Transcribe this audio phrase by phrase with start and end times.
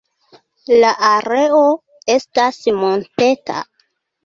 [0.83, 1.61] La areo
[2.15, 3.63] estas monteta.